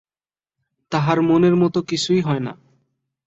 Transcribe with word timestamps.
তাহার 0.91 1.21
মনের 1.21 1.55
মতো 1.55 1.79
কিছুই 1.81 2.21
হয় 2.21 2.39
না। 2.39 2.53